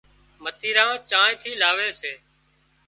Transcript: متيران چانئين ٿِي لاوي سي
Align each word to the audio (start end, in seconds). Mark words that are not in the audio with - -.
متيران 0.43 0.91
چانئين 1.09 1.35
ٿِي 1.41 1.51
لاوي 1.61 1.89
سي 1.99 2.13